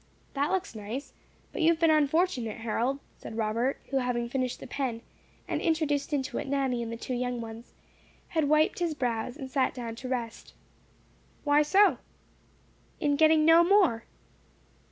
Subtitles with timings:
[0.33, 1.13] "That looks nice;
[1.51, 5.03] but you have been unfortunate, Harold," said Robert, who having finished the pen,
[5.47, 7.75] and introduced into it Nanny and the two young ones,
[8.29, 10.55] had wiped his brows, and sat down to rest.
[11.43, 11.99] "Why so?"
[12.99, 14.05] "In getting no more."